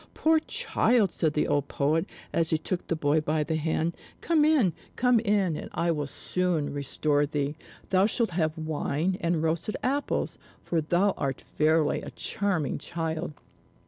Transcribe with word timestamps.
"Poor 0.15 0.39
child!" 0.39 1.11
said 1.11 1.33
the 1.33 1.47
old 1.47 1.67
poet, 1.67 2.07
as 2.33 2.49
he 2.49 2.57
took 2.57 2.87
the 2.87 2.95
boy 2.95 3.21
by 3.21 3.43
the 3.43 3.55
hand. 3.57 3.95
"Come 4.19 4.43
in, 4.43 4.73
come 4.95 5.19
in, 5.19 5.55
and 5.55 5.69
I 5.73 5.91
will 5.91 6.07
soon 6.07 6.73
restore 6.73 7.27
thee! 7.27 7.55
Thou 7.89 8.07
shalt 8.07 8.31
have 8.31 8.57
wine 8.57 9.15
and 9.21 9.43
roasted 9.43 9.77
apples, 9.83 10.39
for 10.59 10.81
thou 10.81 11.13
art 11.19 11.41
verily 11.41 12.01
a 12.01 12.09
charming 12.09 12.79
child!" 12.79 13.33